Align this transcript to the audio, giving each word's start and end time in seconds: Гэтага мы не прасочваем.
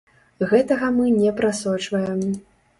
Гэтага 0.53 0.89
мы 0.97 1.05
не 1.19 1.35
прасочваем. 1.43 2.27